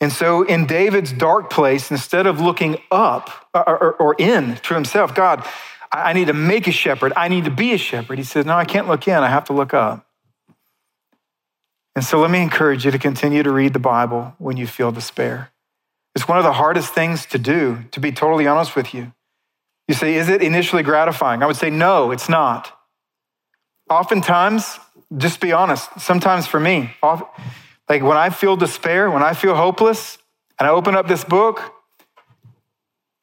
[0.02, 4.74] And so, in David's dark place, instead of looking up uh, or, or in to
[4.74, 5.48] himself, God,
[5.94, 7.14] I need to make a shepherd.
[7.16, 8.18] I need to be a shepherd.
[8.18, 9.16] He says, No, I can't look in.
[9.16, 10.08] I have to look up.
[11.96, 14.92] And so let me encourage you to continue to read the Bible when you feel
[14.92, 15.52] despair.
[16.16, 19.14] It's one of the hardest things to do, to be totally honest with you.
[19.88, 21.44] You say, Is it initially gratifying?
[21.44, 22.76] I would say, No, it's not.
[23.90, 24.80] Oftentimes,
[25.16, 30.18] just be honest, sometimes for me, like when I feel despair, when I feel hopeless,
[30.58, 31.62] and I open up this book,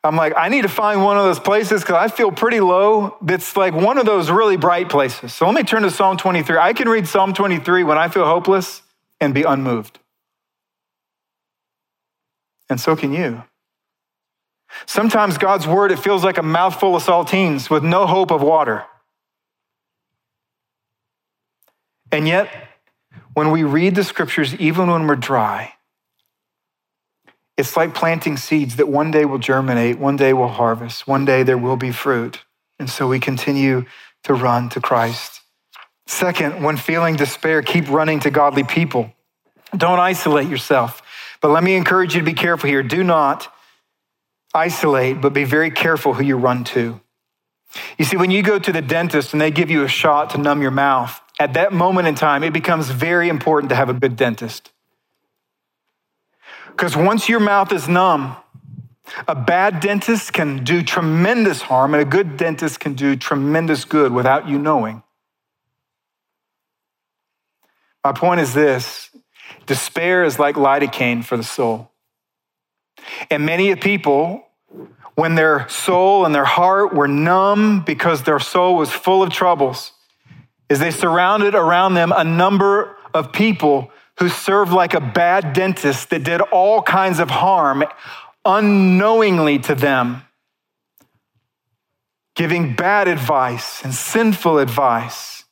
[0.02, 3.16] I'm like, I need to find one of those places because I feel pretty low.
[3.20, 5.34] That's like one of those really bright places.
[5.34, 6.56] So let me turn to Psalm 23.
[6.56, 8.80] I can read Psalm 23 when I feel hopeless
[9.20, 9.98] and be unmoved.
[12.70, 13.42] And so can you.
[14.86, 18.84] Sometimes God's word, it feels like a mouthful of saltines with no hope of water.
[22.12, 22.50] And yet,
[23.34, 25.74] when we read the scriptures, even when we're dry,
[27.60, 31.42] it's like planting seeds that one day will germinate, one day will harvest, one day
[31.42, 32.42] there will be fruit.
[32.78, 33.84] And so we continue
[34.24, 35.42] to run to Christ.
[36.06, 39.12] Second, when feeling despair, keep running to godly people.
[39.76, 41.02] Don't isolate yourself.
[41.40, 42.82] But let me encourage you to be careful here.
[42.82, 43.52] Do not
[44.54, 47.00] isolate, but be very careful who you run to.
[47.98, 50.38] You see, when you go to the dentist and they give you a shot to
[50.38, 53.94] numb your mouth, at that moment in time, it becomes very important to have a
[53.94, 54.72] good dentist.
[56.80, 58.36] Because once your mouth is numb,
[59.28, 64.12] a bad dentist can do tremendous harm, and a good dentist can do tremendous good
[64.12, 65.02] without you knowing.
[68.02, 69.10] My point is this
[69.66, 71.90] Despair is like lidocaine for the soul.
[73.30, 74.46] And many people,
[75.16, 79.92] when their soul and their heart were numb because their soul was full of troubles,
[80.70, 86.10] is they surrounded around them a number of people who served like a bad dentist
[86.10, 87.82] that did all kinds of harm
[88.44, 90.22] unknowingly to them,
[92.36, 95.44] giving bad advice and sinful advice.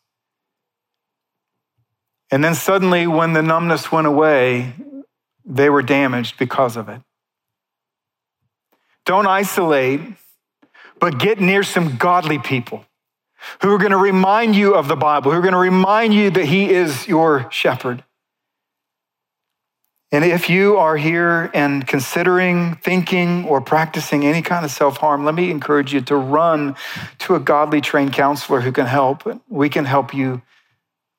[2.30, 4.74] And then suddenly, when the numbness went away,
[5.46, 7.00] they were damaged because of it.
[9.06, 10.00] Don't isolate,
[11.00, 12.84] but get near some godly people
[13.62, 16.28] who are going to remind you of the Bible, who are going to remind you
[16.28, 18.04] that He is your shepherd.
[20.10, 25.24] And if you are here and considering, thinking, or practicing any kind of self harm,
[25.24, 26.76] let me encourage you to run
[27.18, 29.24] to a godly trained counselor who can help.
[29.48, 30.40] We can help you.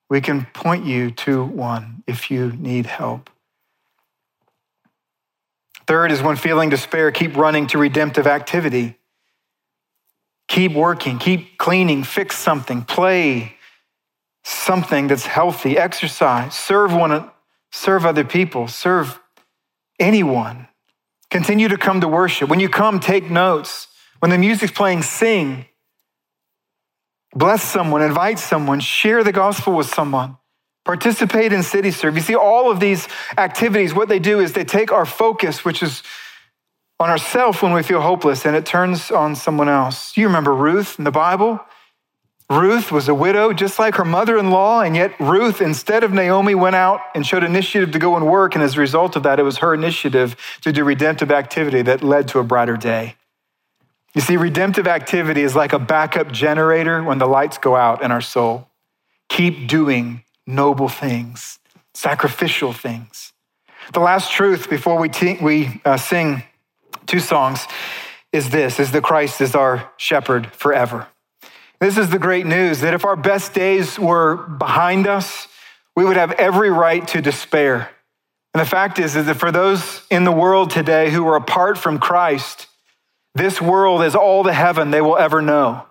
[0.08, 3.30] We can point you to one if you need help.
[5.86, 8.96] Third is when feeling despair, keep running to redemptive activity.
[10.48, 13.54] Keep working, keep cleaning, fix something, play
[14.42, 17.30] something that's healthy, exercise, serve one
[17.70, 19.20] serve other people, serve
[19.98, 20.68] anyone.
[21.30, 22.48] Continue to come to worship.
[22.48, 23.86] When you come, take notes.
[24.18, 25.66] When the music's playing, sing.
[27.34, 30.36] Bless someone, invite someone, share the gospel with someone.
[30.84, 32.16] Participate in city serve.
[32.16, 33.06] You see, all of these
[33.38, 36.02] activities, what they do is they take our focus, which is
[36.98, 40.16] on ourselves when we feel hopeless, and it turns on someone else.
[40.16, 41.60] You remember Ruth in the Bible?
[42.50, 46.12] Ruth was a widow, just like her mother in law, and yet Ruth, instead of
[46.12, 48.56] Naomi, went out and showed initiative to go and work.
[48.56, 52.02] And as a result of that, it was her initiative to do redemptive activity that
[52.02, 53.14] led to a brighter day.
[54.14, 58.10] You see, redemptive activity is like a backup generator when the lights go out in
[58.10, 58.68] our soul.
[59.28, 61.60] Keep doing noble things,
[61.94, 63.32] sacrificial things.
[63.92, 66.42] The last truth before we, te- we uh, sing
[67.06, 67.68] two songs
[68.32, 71.06] is this is that Christ is our shepherd forever.
[71.80, 75.48] This is the great news that if our best days were behind us,
[75.96, 77.90] we would have every right to despair.
[78.52, 81.78] And the fact is, is that for those in the world today who are apart
[81.78, 82.66] from Christ,
[83.34, 85.86] this world is all the heaven they will ever know.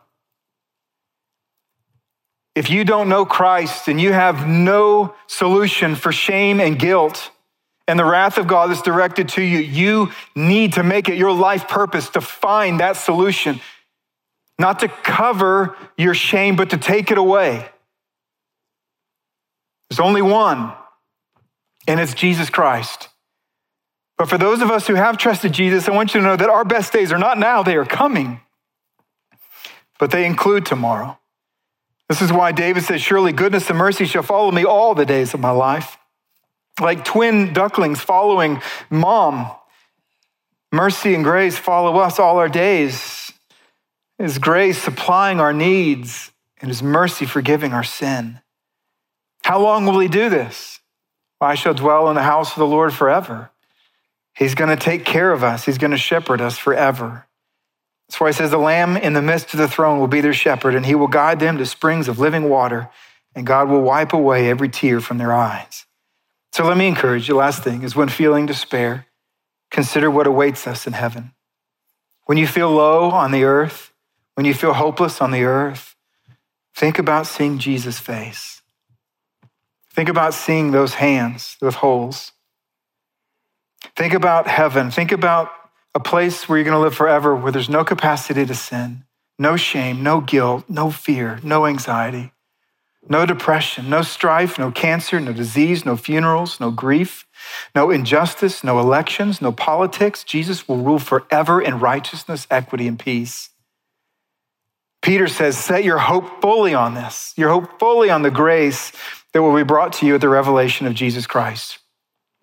[2.54, 7.32] If you don't know Christ and you have no solution for shame and guilt
[7.88, 11.32] and the wrath of God that's directed to you, you need to make it your
[11.32, 13.62] life purpose to find that solution
[14.60, 17.68] not to cover your shame, but to take it away.
[19.90, 20.74] There's only one,
[21.88, 23.08] and it's Jesus Christ.
[24.18, 26.50] But for those of us who have trusted Jesus, I want you to know that
[26.50, 28.42] our best days are not now, they are coming,
[29.98, 31.18] but they include tomorrow.
[32.10, 35.34] This is why David says, Surely goodness and mercy shall follow me all the days
[35.34, 35.98] of my life.
[36.82, 39.52] Like twin ducklings following mom,
[40.72, 43.29] mercy and grace follow us all our days.
[44.20, 48.42] His grace supplying our needs and His mercy forgiving our sin.
[49.44, 50.82] How long will He do this?
[51.42, 53.50] I shall dwell in the house of the Lord forever.
[54.36, 57.28] He's going to take care of us, He's going to shepherd us forever.
[58.08, 60.34] That's why He says, The Lamb in the midst of the throne will be their
[60.34, 62.90] shepherd, and He will guide them to springs of living water,
[63.34, 65.86] and God will wipe away every tear from their eyes.
[66.52, 67.36] So let me encourage you.
[67.36, 69.06] Last thing is when feeling despair,
[69.72, 71.32] consider what awaits us in heaven.
[72.26, 73.89] When you feel low on the earth,
[74.40, 75.98] when you feel hopeless on the earth,
[76.74, 78.62] think about seeing Jesus' face.
[79.92, 82.32] Think about seeing those hands with holes.
[83.98, 84.92] Think about heaven.
[84.92, 85.52] Think about
[85.94, 89.04] a place where you're going to live forever where there's no capacity to sin,
[89.38, 92.32] no shame, no guilt, no fear, no anxiety,
[93.10, 97.28] no depression, no strife, no cancer, no disease, no funerals, no grief,
[97.76, 100.24] no injustice, no elections, no politics.
[100.24, 103.50] Jesus will rule forever in righteousness, equity, and peace.
[105.02, 108.92] Peter says, set your hope fully on this, your hope fully on the grace
[109.34, 111.80] that will be brought to you at the revelation of Jesus Christ.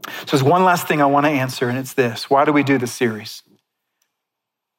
[0.05, 2.63] So there's one last thing I want to answer, and it's this Why do we
[2.63, 3.43] do this series?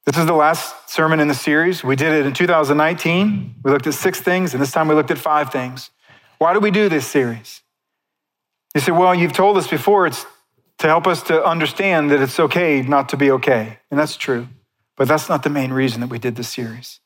[0.06, 1.84] This is the last sermon in the series.
[1.84, 3.56] We did it in 2019.
[3.62, 5.90] We looked at six things, and this time we looked at five things.
[6.38, 7.62] Why do we do this series?
[8.74, 10.26] You say, well, you've told us before it's
[10.78, 13.80] to help us to understand that it's okay not to be okay.
[13.90, 14.48] And that's true.
[14.96, 17.00] But that's not the main reason that we did this series.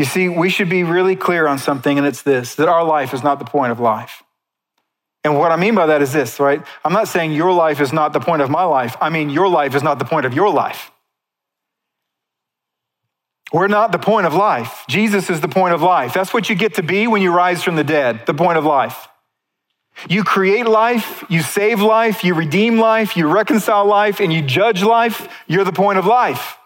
[0.00, 3.12] You see, we should be really clear on something, and it's this that our life
[3.12, 4.22] is not the point of life.
[5.24, 6.64] And what I mean by that is this, right?
[6.82, 8.96] I'm not saying your life is not the point of my life.
[8.98, 10.90] I mean, your life is not the point of your life.
[13.52, 14.84] We're not the point of life.
[14.88, 16.14] Jesus is the point of life.
[16.14, 18.64] That's what you get to be when you rise from the dead, the point of
[18.64, 19.06] life.
[20.08, 24.82] You create life, you save life, you redeem life, you reconcile life, and you judge
[24.82, 25.28] life.
[25.46, 26.56] You're the point of life.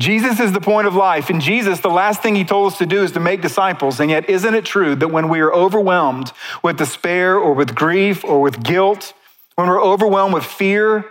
[0.00, 1.28] Jesus is the point of life.
[1.28, 4.00] And Jesus, the last thing he told us to do is to make disciples.
[4.00, 6.32] And yet, isn't it true that when we are overwhelmed
[6.62, 9.12] with despair or with grief or with guilt,
[9.56, 11.04] when we're overwhelmed with fear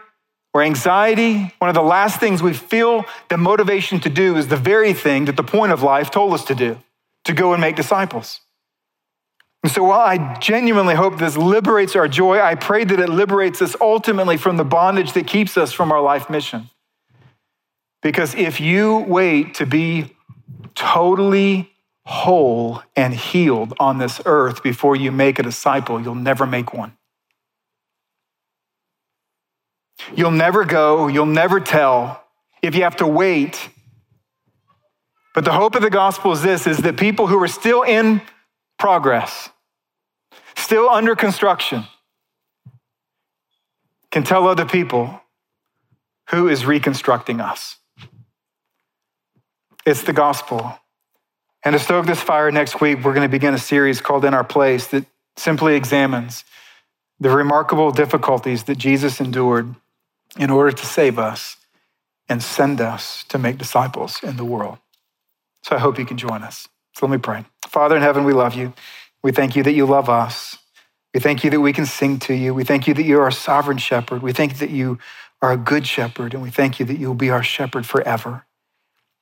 [0.55, 4.57] or anxiety, one of the last things we feel the motivation to do is the
[4.57, 6.79] very thing that the point of life told us to do
[7.25, 8.39] to go and make disciples.
[9.61, 13.61] And so, while I genuinely hope this liberates our joy, I pray that it liberates
[13.61, 16.71] us ultimately from the bondage that keeps us from our life mission.
[18.02, 20.16] Because if you wait to be
[20.76, 21.72] totally
[22.06, 26.97] whole and healed on this earth before you make a disciple, you'll never make one.
[30.16, 32.24] You'll never go, you'll never tell
[32.62, 33.70] if you have to wait.
[35.36, 38.22] But the hope of the gospel is this is that people who are still in
[38.78, 39.50] progress,
[40.56, 41.86] still under construction,
[44.10, 45.22] can tell other people
[46.30, 47.78] who is reconstructing us.
[49.86, 50.77] It's the gospel.
[51.63, 54.34] And to stoke this fire next week, we're going to begin a series called In
[54.34, 55.05] Our Place that
[55.36, 56.43] simply examines
[57.19, 59.75] the remarkable difficulties that Jesus endured
[60.38, 61.57] in order to save us
[62.30, 64.77] and send us to make disciples in the world.
[65.63, 66.67] So I hope you can join us.
[66.93, 67.45] So let me pray.
[67.67, 68.73] Father in heaven, we love you.
[69.23, 70.57] We thank you that you love us.
[71.13, 72.53] We thank you that we can sing to you.
[72.53, 74.21] We thank you that you are a sovereign shepherd.
[74.21, 74.99] We thank that you
[75.41, 78.45] are a good shepherd, and we thank you that you'll be our shepherd forever.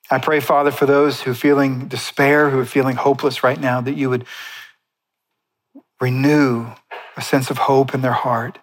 [0.09, 3.81] I pray, Father, for those who are feeling despair, who are feeling hopeless right now,
[3.81, 4.25] that you would
[5.99, 6.67] renew
[7.17, 8.59] a sense of hope in their heart.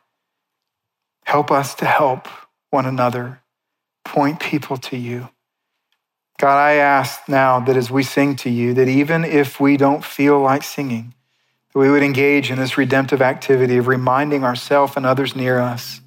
[1.25, 2.29] Help us to help
[2.71, 3.41] one another,
[4.05, 5.29] point people to you.
[6.39, 10.05] God, I ask now that as we sing to you, that even if we don't
[10.05, 11.15] feel like singing,
[11.73, 16.01] that we would engage in this redemptive activity of reminding ourselves and others near us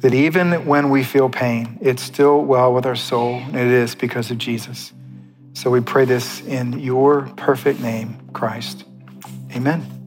[0.00, 3.94] that even when we feel pain, it's still well with our soul, and it is
[3.94, 4.92] because of Jesus.
[5.54, 8.84] So we pray this in your perfect name, Christ.
[9.54, 9.97] Amen.